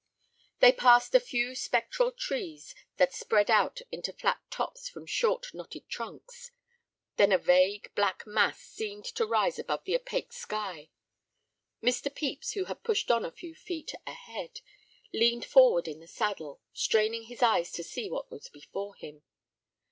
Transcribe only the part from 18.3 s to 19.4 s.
was before him.